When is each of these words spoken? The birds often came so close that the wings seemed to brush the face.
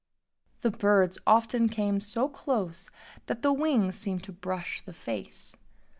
The 0.61 0.71
birds 0.71 1.19
often 1.27 1.69
came 1.69 2.01
so 2.01 2.27
close 2.27 2.89
that 3.27 3.43
the 3.43 3.53
wings 3.53 3.95
seemed 3.99 4.23
to 4.23 4.31
brush 4.31 4.81
the 4.83 4.93
face. 4.93 5.55